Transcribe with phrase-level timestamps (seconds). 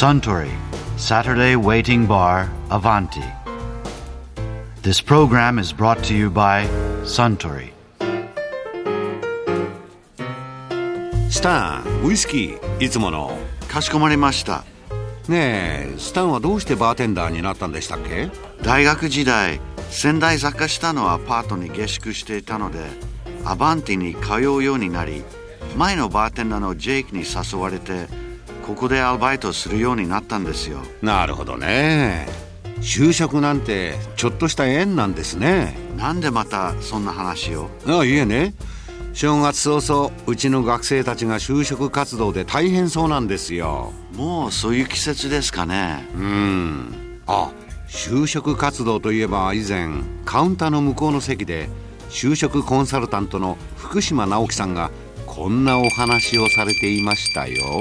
[0.00, 0.48] Suntory
[0.96, 3.22] Saturday Waiting Bar Avanti.
[4.80, 6.66] This program is brought to you by
[7.04, 7.72] Suntory.
[11.28, 13.36] スタンウイスキーいつもの
[13.68, 14.64] かしこまりました。
[15.28, 18.30] ねえスタンはどうしてバーテンダーになったんでしたっけ？
[18.62, 22.78] 大学時代、仙台坂下のアパートに下宿していたので、
[23.44, 25.22] アバンティに通うようになり、
[25.76, 28.06] 前のバーテンダーのジェイクに誘われて、
[28.70, 30.78] ここでアルバイトするようになったんですよ。
[31.02, 32.28] なるほどね。
[32.80, 35.76] 就職なんてちょっとした縁なんですね。
[35.96, 37.68] なんでまたそんな話を？
[37.84, 38.54] あいえね。
[39.12, 43.92] 正月早々うちの学生たちが就職活動で大変そうなんですよ。
[44.14, 46.06] もうそういう季節ですかね。
[46.14, 47.20] うん。
[47.26, 47.50] あ
[47.88, 49.88] 就職活動といえば以前
[50.24, 51.68] カウンターの向こうの席で
[52.08, 54.92] 就職コンサルタントの福島直樹さんが
[55.26, 57.80] こんなお話をされていましたよ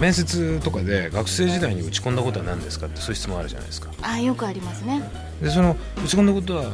[0.00, 3.90] 面接とかで学生時代に打ち込んだことは何ですかってそういう質問あるじゃないですか。
[4.02, 5.02] あよくありますね。
[5.42, 6.72] でその打ち込んだことはう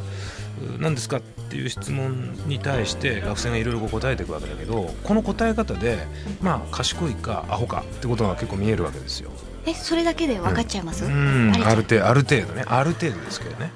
[0.79, 5.99] 何ですかっていう質問に対して学生がいろいろ答えていくわけだけどこの答え方で
[6.41, 9.31] まあ賢いかアホかってことが結構見えるわけですよ
[9.67, 11.53] えそれだけで分かっちゃいます、うん。
[11.65, 12.07] ある程度。
[12.07, 12.65] ある程度ね。
[12.67, 13.73] ある程度ですけどね。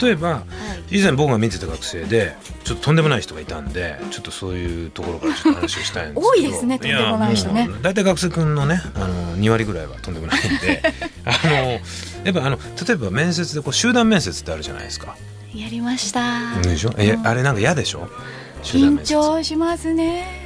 [0.00, 0.44] 例えば
[0.90, 6.26] 以前僕が見てた学生でちょっととんでもない人がいたんでちょっっとそういうところからちょっと話をしたいんですけど。
[6.26, 7.68] 多いですねとんでもない人ね。
[7.82, 10.82] 大体学生君のねあの2割ぐらいはとんでもないんで。
[11.26, 11.78] あのや
[12.30, 15.16] っぱあの例えば面接でこう集団面接ってあるじゃないですか。
[15.54, 16.58] やりました。
[16.62, 16.94] でしょ？
[16.96, 18.08] えあれなんか嫌でしょ？
[18.62, 20.43] 緊張しますね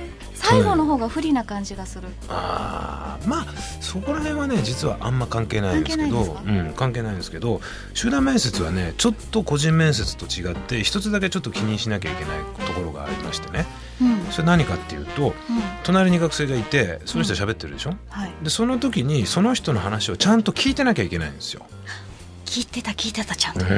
[0.49, 3.47] 最後の方が不利な感じがする、あーまあ
[3.81, 6.43] そこら辺はね実はあんま関係ないんですけど関係ないですか？
[6.47, 7.61] うん、関係ないんですけど
[7.95, 13.67] 集団面接はねちょっと個人面接と違って一つだけちょっと気にしなきゃいけないところがありましてね。
[14.01, 14.25] うん。
[14.31, 15.35] それ何かっていうとうん。
[15.83, 18.33] 隣に学生がいてその人喋ってるでしょ、はい。
[18.43, 21.67] でその時にその人の話をちゃんと聞いてなきゃいけないんですよ、
[22.47, 23.69] 聞いてた聞いてたちゃんと、う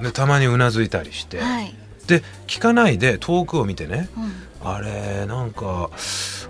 [0.00, 1.74] ん、でたまにうなずいたりして、はい、
[2.10, 4.08] で聞かないで遠くを見てね
[4.62, 5.90] うん、あれなんか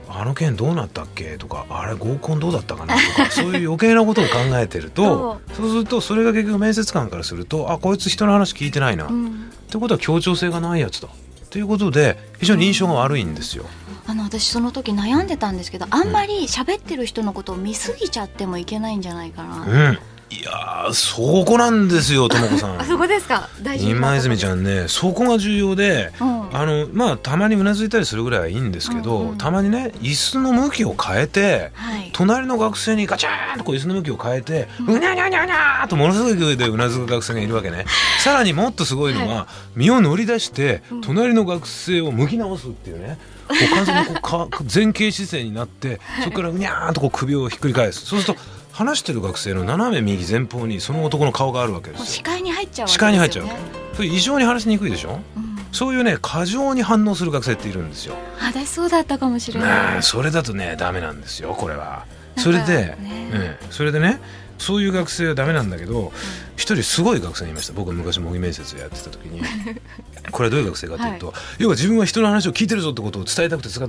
[0.08, 1.38] あの件どうなったっけ？
[1.38, 2.94] とかあれ合コンどうだったかな？
[2.96, 5.68] とかそういう余計なことを考えてると そう。
[5.68, 11.08] するとそれが結局面接官からするとあこいつ人の話聞いてないな、っうん、てことは協調性がないやつだ。
[11.50, 13.64] ということで非常に印象が悪いんですよ。
[14.06, 19.98] あの私その時悩んでたんですけどあんまり喋ってる人のことを見すぎちゃってもいけないんじゃないかな、うん、
[20.30, 22.98] いやーそこなんですよともこさあそん。
[22.98, 23.48] こですか？
[23.62, 26.56] 大事今泉ちゃんねそこが重要でうん。
[26.56, 29.30] あのまあたまにうなずいたりするぐらいはいいんですけど、うん。
[29.30, 32.10] うんたまにね椅子の向きを変えてはい。
[32.12, 37.84] 隣の学生にガチャーンとこう椅子の向きを変えて、うにゃにゃにゃにゃーとものすごい勢いでうなずく学生がいるわけね。
[38.22, 43.18] さらにもっとすごいのは、身を乗り出して隣の学生を向き直すっていうね。
[43.48, 44.12] こう完全にこ
[44.46, 48.06] うか前傾姿勢になってそこからうにゃーんとこう首をひっくり返す。
[48.06, 48.40] そうすると
[48.72, 52.06] 話してる学生の斜め右前方にその男の顔があるわけですよ。
[52.06, 53.58] 視界に入っちゃうね、視界に入っちゃうわけ。
[53.96, 55.20] それ異常に話しにくいでしょ？
[55.36, 58.16] うんそういうね過剰に反応する学生っているんですよ。
[58.40, 59.98] 私そうだったかもしれねない。
[59.98, 62.06] えそれだとねダメなんですよこれは。
[62.36, 62.96] それで、ね。
[63.32, 64.20] ええそれでね
[64.58, 66.12] そういう学生はダメなんだけど
[66.56, 67.72] 一、人すごい学生がいました。
[67.72, 69.40] 僕が昔模擬面接やってた時に。
[70.32, 73.88] これはどういう学生かというと、要は自分は人の話を聞いてるぞってことを伝えたくて伝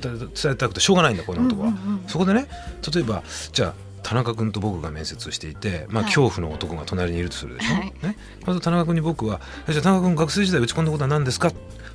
[0.54, 2.04] えたくてしょうがないんだこの男は、うんうんうん。
[2.08, 2.48] そこでね
[2.94, 6.14] 例えばじゃあ田中君と僕が面接をしていて、まあ、はい。
[6.14, 7.84] 恐怖の男が隣にいるとするでしょ、はい。
[7.86, 9.40] ね、そうすると田中君に僕は
[9.70, 11.52] 「じゃあ田中君学生時代打ち込んだことは何ですか?」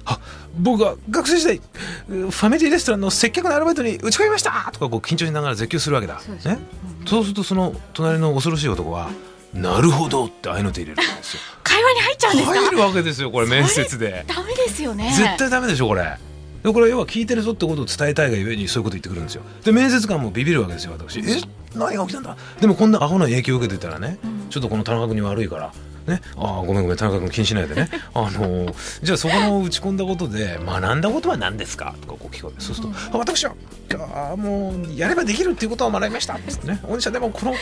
[0.08, 0.20] あ
[0.56, 6.20] 僕は学生時代ファミリーレストランの接客のアルバイトに打ち込みましたとかこう緊張しながら絶叫するわけだ。
[6.20, 6.58] そうね、
[7.06, 9.10] そうするとその隣の恐ろしい男は
[9.52, 11.40] 「なるほど」って合いの手入れるわけですよ。
[11.64, 12.60] 会話に入っちゃうんですか？
[12.60, 14.24] 入るわけですよこれ面接で。
[14.28, 15.12] ダメですよね。
[15.16, 16.16] 絶対ダメでしょこれ。
[16.62, 19.42] でこれ要は聞いてるぞってことを伝えたいがゆえにそういうこと言ってくるんですよ。
[19.64, 21.18] で面接官もビビるわけですよ私。
[21.20, 21.40] え？
[21.76, 22.36] 何が起きたんだ？
[22.60, 24.18] でもこんなアホな影響を受けてたらね、
[24.50, 25.72] ちょっとこの田中君に悪いから
[26.06, 27.88] ね、ああごめんごめん田中君気にしないでね。
[28.14, 31.94] あのーじゃあそこの打ち込んだことで学んだことは何ですか？
[32.02, 33.54] とかこう聞こえてそうすると、あ私は
[33.92, 36.34] あーもうやればできるっていうことは学びました。
[36.34, 36.80] っつってね。
[36.88, 37.58] 御社でもこの考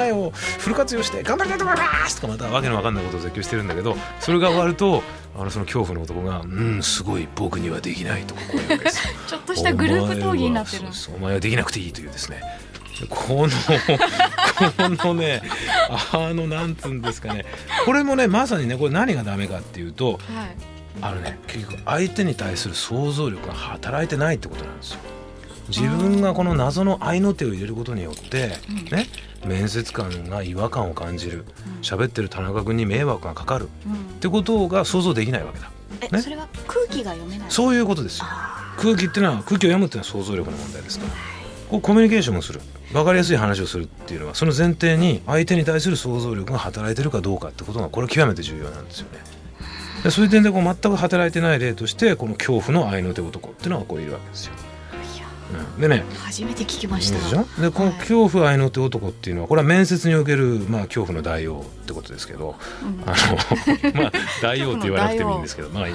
[0.00, 2.16] えをフル活用して頑張りたいと思います！
[2.16, 5.02] とかまたわけのわかんないことを絶叫してるんだけどそれが終わると
[5.38, 9.12] あのその恐怖の男が「うんすごい僕にはできない」とかこういうわけですよ。
[9.28, 10.82] ちょっとしたグループ討議になってる。
[10.82, 12.42] お前はそうそうお前はできなくていいというですね
[13.08, 15.42] このこのね
[16.12, 17.44] あのなんつうんですかね。
[17.84, 20.18] これもねまさにねこれ何がダメかっていうとはい。
[21.00, 25.00] あのね結局相手に対する想像力が働いてないってことなんですよ。
[25.68, 28.58] 自分がこの謎の合いの手を入れることによって、
[28.90, 29.06] ね、
[29.46, 31.46] 面接官が違和感を感じる。
[31.82, 33.68] 喋ってる田中君に迷惑がかかる。
[33.86, 33.94] うん。
[33.94, 35.70] ってことが想像できないわけだ。
[36.00, 36.20] え、ね。
[36.20, 37.50] それは空気が読めない。
[37.50, 38.26] そういうことですよ。
[38.76, 41.12] 空気っていうのは空気を読むっていうのは想像力の問題ですから。
[41.72, 42.60] こうコミュニケーションをする
[42.92, 49.18] 分かりやすい話をするっていうのはその前提に相手に対する想像力が働いてるかどうかってことがこれ極めて重要なんですよね。
[50.04, 54.52] でそういう点でこう全く働いてない例としてこの恐怖の愛の手男っていうのがこういるわけですよ。
[55.76, 56.04] うん、でね。
[56.18, 57.18] 初めて聞きました。
[57.18, 57.46] でしょ？
[57.60, 63.02] でこの恐怖愛の手男っていうのはこれは面接における、まあ、恐怖の代用ってことですけど、うん。
[63.06, 63.14] あ
[63.92, 65.86] の まあ代用って言わなくてもいいんですけどまあ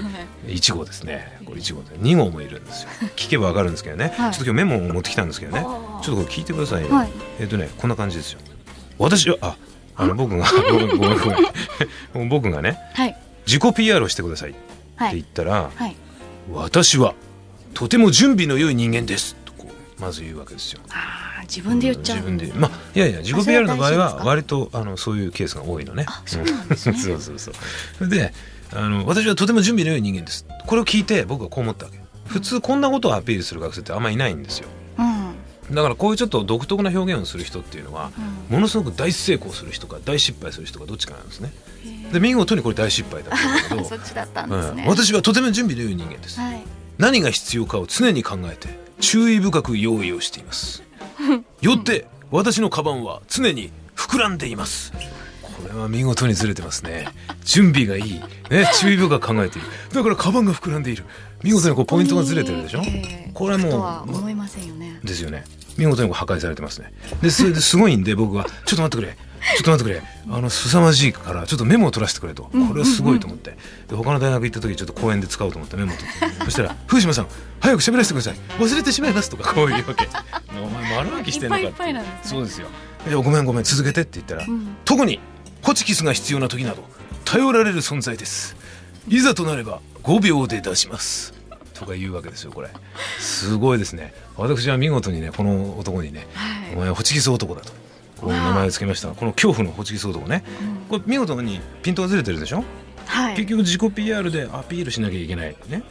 [0.45, 1.39] 1号ですね。
[1.45, 1.95] これ1号で。
[1.98, 2.89] 2号もいるんですよ。
[3.15, 4.31] 聞けばわかるんですけどね、はい。
[4.31, 5.62] ちょっと今日メモを持ってきたんですけどね。
[5.62, 7.09] ちょっとこれ聞いてくださいよ、はい。
[7.39, 8.39] えっ、とねこんな感じですよ。
[9.00, 9.56] 私はあ
[9.95, 10.45] あの僕が
[12.30, 13.18] 僕がねはい。
[13.45, 14.59] 自己 PR をしてくださいって
[14.98, 15.15] はい。
[15.15, 15.95] 言ったら、はい。
[16.51, 17.13] 私は
[17.74, 19.36] とても準備の良い人間です
[19.99, 20.81] まず言うわけですよ。
[20.89, 22.17] あー自分で言っちゃう。
[22.17, 22.51] 自分で。
[22.53, 26.05] まあいやいや自己 PR の場合は割とあのそういうケースが多いのね。
[26.07, 26.97] あそうなんですね。
[26.99, 27.51] そうそうそ
[27.99, 28.07] う。
[28.07, 28.33] で
[28.73, 30.45] あの私はとても準備の良い人間です。
[30.65, 31.99] これを聞いて僕はこう思ったわけ。
[32.25, 34.67] 普通こんなことをアピールする学生ってあんまりいないんですよ。
[34.99, 35.75] うん。
[35.75, 38.11] だからこういうちょっと独特な表現をする人っていうのは、
[38.49, 41.51] ものすごく大成功する人か大失敗する人かどっちかなんですね。
[42.11, 43.83] で見事にこれ大失敗だったんだけど。
[43.88, 44.89] そっちだったんですね、うん。
[44.89, 46.39] 私はとても準備の良い人間です。
[46.39, 50.83] はい何が必要かを常に考えて注意深く用意をしています。
[51.61, 54.91] よって私のカバンは常に膨らんでいます。
[55.41, 57.07] これは見事にずれてますね。
[57.44, 58.21] 準備がいい、
[58.51, 59.67] ね、注意深く考えている。
[59.94, 61.03] だからカバンが膨らんでいる。
[61.44, 62.81] 見事にこうポイントがずれてるでしょ？
[62.83, 64.99] ええこれもう思いませんよね。
[65.03, 65.44] ですよね。
[65.77, 66.91] 見事にこう破壊されてますね。
[67.21, 69.17] でそれですごいんで僕は「ちょっと待ってくれ
[69.57, 70.01] ちょっと待ってくれ。
[70.29, 72.43] あの凄まじいからちょっとメモを取らせてくれ」と。
[72.43, 73.57] これはすごいと思って。
[73.87, 76.45] で他の大学行った時ちょっと講演で使おうと思ってメモを取って。
[76.45, 77.27] そしたら「風島さん
[77.59, 78.35] 早く喋らせてください。
[78.59, 80.07] 忘れてしまいます」とかこういうわけ。
[80.61, 82.39] お前丸歩きしてんのかいっぱいいっぱいなんですね。
[82.39, 82.67] そうですよ。
[83.07, 84.75] でごめんごめん続けてって言ったら、ん。
[84.85, 85.19] 特に
[85.61, 86.83] ホチキスが必要な時など
[87.25, 88.55] 頼られる存在です。
[89.07, 91.33] いざとなれば5秒で出します。
[91.73, 92.69] とか言うわけですよこれ。
[93.19, 94.13] すごいですね。
[94.35, 96.73] 私は見事にねこの男にね、はい。
[96.75, 97.71] お前はホチキス男だと
[98.17, 99.09] こう名前を付けました。
[99.09, 100.43] この恐怖のホチキス男ね、
[100.89, 102.63] これ見事にピントがずれてるでしょ、
[103.05, 103.35] はい。
[103.35, 105.55] 結局自己 PR でアピールしなきゃいけない。
[105.69, 105.83] ね。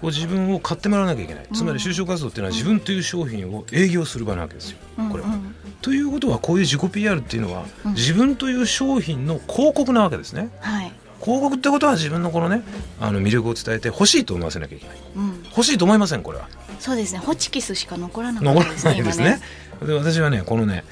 [0.00, 4.78] こう自分を買ってもらわなきゃいけない、つまり就職活動っていうのは自分という商品を営業する場なわけですよ。
[5.10, 5.38] これは、
[5.80, 10.50] ということはこういう自己 PR っていうのは、自分という商品の広告なわけですね。
[10.60, 10.92] はい。
[11.22, 12.62] 広告ってことは自分のこのね
[13.00, 14.96] あの魅力を伝えて欲しいと思わせなきゃいけない。
[15.14, 15.44] うん。
[15.44, 16.48] 欲しいと思いませんこれは。
[16.80, 17.20] そうですね。
[17.20, 19.40] ホチキスしか残らなかっ残らたですねないです今ね
[19.82, 20.84] で私はねこのね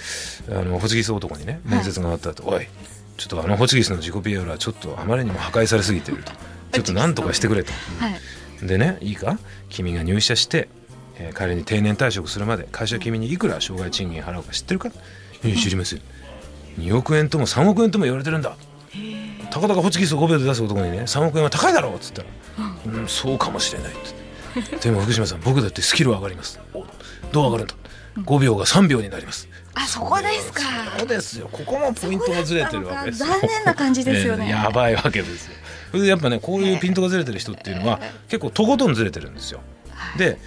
[0.49, 2.67] あのホチキス男にね面接が終わった後、おい
[3.17, 6.33] ちょっとあのホチキスの自己 PR はちょっとあまりにも破壊されすぎてると。
[6.73, 8.67] ちょっと何とかしてくれと、はい。
[8.67, 9.39] でねいいか？
[9.69, 10.69] 君が入社して、
[11.17, 14.89] えー彼に定年退職するまで会社は君にいくら障害賃金払うか知ってるか？
[15.45, 16.01] いや知りません。
[16.79, 18.57] 2億円とも3億円とも言われてるんだ。
[19.51, 22.29] たかだかホチキスを5秒で出す男にね3億円は高いだろうっつったら
[22.87, 23.99] 「うん、そうかもしれない」って
[24.83, 26.61] でも福島さん僕だってスキルは上がります。
[26.75, 26.85] お
[27.33, 27.75] どう上がるんだ
[28.19, 29.49] 5秒が3秒になります。
[29.75, 30.63] あそこですか。
[30.99, 31.49] そうですよ。
[31.51, 33.29] ここもポイントがずれてるわけですよ。
[33.29, 34.47] 残念な感じですよね。
[34.47, 35.47] ええやばいわけです
[35.93, 36.01] よ。
[36.01, 39.61] でやっぱねこういうピントがずれてる人っていうのは結構とことんずれてるんですよ。
[40.19, 40.39] で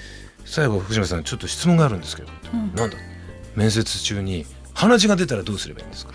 [0.45, 2.29] 最後福島さんちょっと質問があるんですけど、
[2.75, 2.97] なんだ？
[3.55, 6.13] 面接中に鼻血が出たらどうすればいいんですか？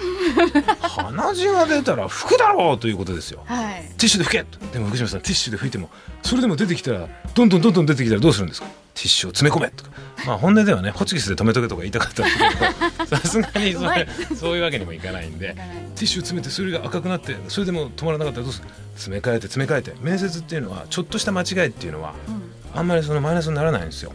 [0.83, 3.43] 鼻血が出たら拭くだろうということですよ。
[3.47, 3.83] はい。
[3.83, 5.91] ティッシュで拭けでも福島さんティッシュで拭いても
[6.23, 8.67] それでも出てきたらどんどんどんどん出てきたらどうするんですか？
[8.95, 9.91] ティッシュを詰め込めとか。
[10.27, 12.31] まあ本音ではねホチキスで止めとけとか言いたかったんだ
[12.97, 18.69] けどさすがにそれそういうわけにもいかないんでティッシュを詰めてそれが赤くなってそれでも止まらなかったらどうする？
[18.97, 19.95] 詰め替えて詰め替えて。
[20.01, 22.15] 面接っていうのはちょっとした間違いっていうのは、
[22.75, 24.13] あんまりそのマイナスにならないんですよ。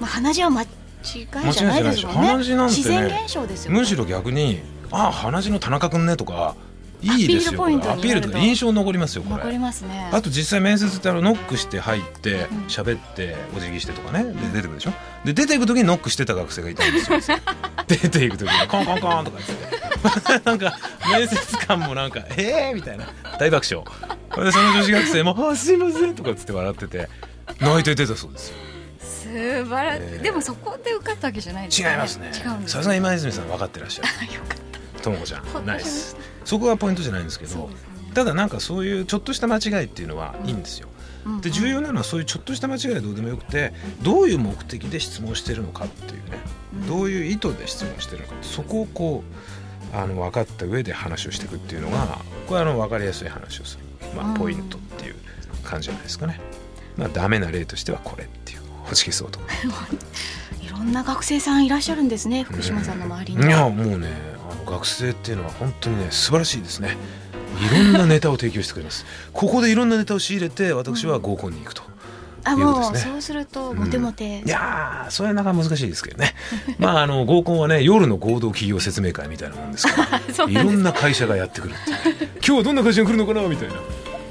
[0.00, 0.66] まあ鼻血は間違
[1.02, 2.28] いじゃないですもんね。
[2.28, 3.28] 鼻血なんてね
[3.68, 6.54] むしろ逆に「ああ鼻血の田中君ね」とか
[7.02, 9.36] いいですよアピールとアピールとか印象残りますよこれ。
[9.36, 10.08] 残りますね。
[10.12, 14.24] あと実際面接ってあのノックして入って喋ってお辞儀してとかね。
[14.24, 14.92] で出てくるでしょ。
[15.24, 17.18] で出ていく時にノックしてた学生がいたんですよ。
[17.88, 20.78] 出ていく時にコンコンコンとか言って なんか
[21.10, 23.06] 面接官もなんか「ええー!」みたいな。
[23.38, 23.84] 大爆笑。
[24.44, 27.08] でその女子学生も「あすいません」とかっつって笑ってて。
[27.60, 28.56] 泣いて出たそうですよ
[29.32, 30.22] 素晴らしい、えー。
[30.22, 32.32] でもそこで受かったわけじゃないです違いますね。
[32.66, 34.34] さすが今泉さん分かってらっしゃる。
[34.34, 34.58] よかっ
[34.96, 35.00] た。
[35.00, 35.66] ともこちゃん。
[35.66, 36.16] ナイス。
[36.44, 37.92] そこがポイントじゃないんですけどね。
[38.14, 40.92] ただなんかそういうちょっとした間違いっていうのはいいんですよ、うん
[41.40, 43.72] で重要なのはそういうちょっとした間違いはどうでもよくて
[44.02, 46.38] どういう目的で質問してるのかっていうね、
[46.88, 49.22] どういう意図で質問してるのかそこをこ
[49.92, 53.84] うあの分かった上で話をしていくっていうのがこれはあの分かりやすい話をする、
[54.16, 54.34] まあ、うん。
[54.34, 55.14] ポイントっていう
[55.62, 56.40] 感じじゃないですかね。
[56.96, 58.61] まあ、ダメな例としてはこれっていう
[58.94, 59.42] チキス男
[60.60, 64.08] いろんな学生さんいらっしゃるんですね福島さんの周りにいやもうね
[64.50, 66.96] あの学生っていうのは本当にね素晴らしいですね
[67.60, 71.82] いろんなネタを提供してくれますここでいろんなネタを仕入れて私は合コンに行くと
[72.44, 76.34] あいうことですねもうそうするとモテモテ、いやそれはなかなか難しいですけどね
[76.78, 83.74] まああの合コンはね夜の合同企業説明会みたいなもんですからいろんな会社がやってくるって今日はどんな会社が来るのかなみたいな、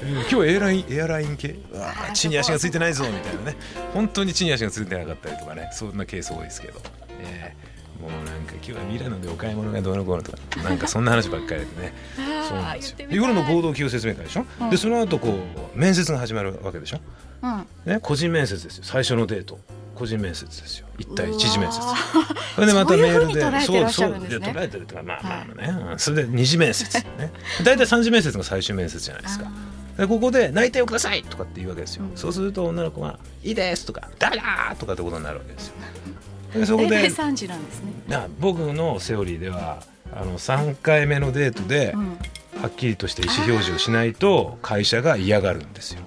[0.02, 1.56] 今日はエアラインエアライン系？
[1.72, 3.56] うわーあー地に足がついてないぞみたいなね。
[3.94, 6.80] 本当に地に足がついてなかったりとかねそんなケース多いですけど、
[7.20, 11.94] えーもうなんか今日はミラノでお買い物がどうのこうのとかなんかそんな話ばっかりでね。
[12.48, 13.06] そうなんですよ。
[13.08, 14.70] 夜の合同企業説明会でしょ、うん。
[14.70, 15.38] でその後こ
[15.76, 16.98] う面接が始まるわけでしょ？
[17.44, 17.66] うん。
[17.84, 18.84] ね、個人面接ですよ。
[18.84, 19.60] 最初のデート。
[19.94, 20.86] 個人面接ですよ。
[20.98, 21.78] 一対一次面接。
[22.56, 23.40] それでまたメールで。
[23.64, 24.10] そうそう。
[24.10, 25.98] そう捉えてるとかまあまあね、うん。
[26.00, 27.30] それで二次面接ね。
[27.62, 29.44] 大体三次面接が最終面接じゃないですか
[30.02, 31.22] でここで内定をください!
[31.22, 32.16] とかって言うわけですよ、うん。
[32.16, 35.74] そうすると女の子が「いいです」とか「ダメだ!」とかってことになるわけですよ。
[36.54, 39.80] でそこで大体3時なんですね、な僕のセオリーでは
[40.12, 42.18] あの3回目のデートでうん、
[42.60, 46.00] はっきりとした意思表示をしないと会社が嫌がるんですよ。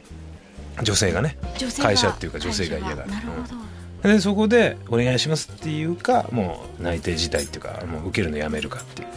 [0.84, 1.38] 女性がね。
[1.82, 3.10] 会社っていうか女性が嫌がる。
[3.10, 3.28] 会社なる
[4.02, 9.08] ほど、でそこで「お願いします」っていうかもう内定自体っていうかもう受けるのやめるかっていう。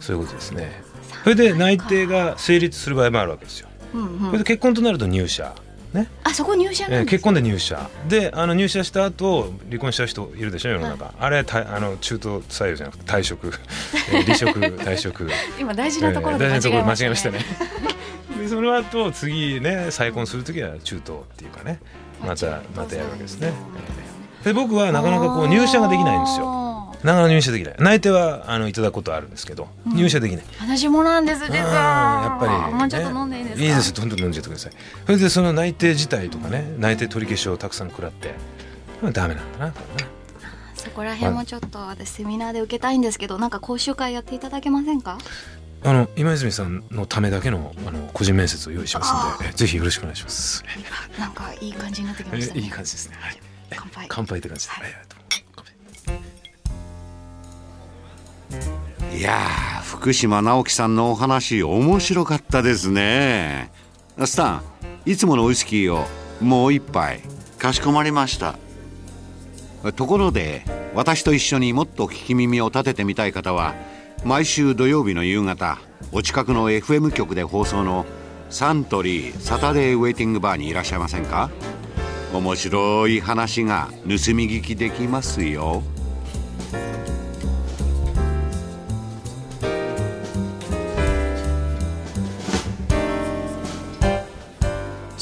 [0.00, 0.82] そういうことですね。
[1.24, 4.44] それで内定が成立する場合もあるわけですようんうん。
[4.44, 5.54] 結婚となると入社。
[5.94, 7.88] ね、あそこ入社え結婚で入社。
[8.08, 10.70] であの入社した後離婚しちゃう人いるでしょ？
[10.70, 13.46] 世の中、あれたあの中途採用じゃなくて退職、
[14.12, 15.30] えー離職退職。
[15.56, 17.38] 今大事なところで間えー大事なところ間違えましたね。
[18.40, 21.78] でその後次ね再婚する時は中東っていうかね。
[22.26, 23.52] またまたやるわけですね。
[24.42, 26.63] で僕はなかなかこう入社ができないんですよよ
[27.04, 27.74] なかなか入社できない。
[27.78, 29.96] 内定はあのいただくことはあるんですけどうん。
[29.96, 33.62] 入社できない、私もなんです実うんはやっぱり、ね、もうちょっと飲んでいいですか？
[33.62, 34.72] いいですどんどん飲んじゃってください。
[35.06, 38.34] それでその内定自体とかね内定取り消しをたくさん食らって
[39.02, 39.74] まあダメなんだな
[40.74, 45.18] そこら辺もちょっと私セミナーで受けたいんですけどなんか講習会やっていただけませんか？
[45.86, 50.64] あの今泉さんのためだけのあの個人面接を用意しますんでえぜひよろしくお願いします。
[51.18, 52.60] なんかいい感じになってきまえしたね。
[52.62, 53.36] いい感じですね、はい、
[53.76, 54.06] 乾杯。
[54.08, 54.90] 乾杯って感じです、はい
[59.16, 63.70] いやー福島直樹さんのお話面白かったですね。
[64.24, 64.62] スタン
[65.06, 66.04] いつものウイスキーを
[66.40, 67.20] もう一杯
[67.58, 68.56] かしこまりました。
[69.94, 73.74] ところで私と一緒にもっと聞き耳を立ててみたい方は
[74.24, 75.78] 毎週土曜日の夕方
[76.10, 78.06] お近くの FM 局で放送の
[78.50, 81.50] サントリーサタデーウェイティングバーにいらっしゃいませんか？
[82.32, 85.84] 面白い話が盗み聞きできますよ。